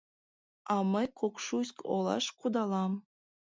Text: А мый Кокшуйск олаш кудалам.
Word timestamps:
А 0.73 0.75
мый 0.91 1.07
Кокшуйск 1.19 1.77
олаш 1.93 2.25
кудалам. 2.39 2.93